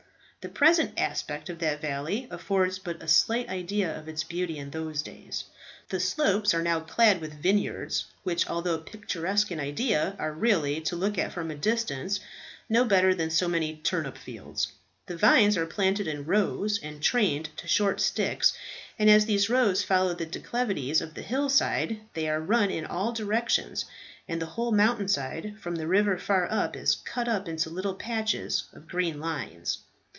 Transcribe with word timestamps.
The 0.43 0.49
present 0.49 0.93
aspect 0.97 1.49
of 1.49 1.59
that 1.59 1.81
valley 1.81 2.27
affords 2.31 2.79
but 2.79 3.03
a 3.03 3.07
slight 3.07 3.47
idea 3.47 3.95
of 3.95 4.07
its 4.07 4.23
beauty 4.23 4.57
in 4.57 4.71
those 4.71 5.03
days. 5.03 5.43
The 5.89 5.99
slopes 5.99 6.51
are 6.55 6.63
now 6.63 6.79
clad 6.79 7.21
with 7.21 7.43
vineyards, 7.43 8.05
which, 8.23 8.47
although 8.47 8.79
picturesque 8.79 9.51
in 9.51 9.59
idea, 9.59 10.15
are 10.17 10.33
really, 10.33 10.81
to 10.81 10.95
look 10.95 11.19
at 11.19 11.31
from 11.31 11.51
a 11.51 11.55
distance, 11.55 12.21
no 12.67 12.83
better 12.85 13.13
than 13.13 13.29
so 13.29 13.47
many 13.47 13.75
turnip 13.83 14.17
fields. 14.17 14.71
The 15.05 15.15
vines 15.15 15.57
are 15.57 15.67
planted 15.67 16.07
in 16.07 16.25
rows 16.25 16.79
and 16.81 17.03
trained 17.03 17.49
to 17.57 17.67
short 17.67 18.01
sticks, 18.01 18.51
and 18.97 19.11
as 19.11 19.27
these 19.27 19.47
rows 19.47 19.83
follow 19.83 20.15
the 20.15 20.25
declivities 20.25 21.01
of 21.01 21.13
the 21.13 21.21
hillside, 21.21 21.99
they 22.15 22.27
are 22.27 22.41
run 22.41 22.71
in 22.71 22.87
all 22.87 23.11
directions, 23.11 23.85
and 24.27 24.41
the 24.41 24.47
whole 24.47 24.71
mountain 24.71 25.07
side, 25.07 25.57
from 25.59 25.75
the 25.75 25.85
river 25.85 26.17
far 26.17 26.51
up, 26.51 26.75
is 26.75 26.95
cut 26.95 27.27
up 27.27 27.47
into 27.47 27.69
little 27.69 27.93
patches 27.93 28.63
of 28.73 28.87
green 28.87 29.19
lines. 29.19 29.77